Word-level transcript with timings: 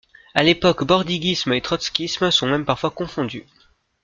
À 0.33 0.41
l’époque 0.41 0.83
bordiguisme 0.83 1.53
et 1.53 1.61
trotskysme 1.61 2.31
sont 2.31 2.47
même 2.47 2.65
parfois 2.65 2.89
confondus. 2.89 3.45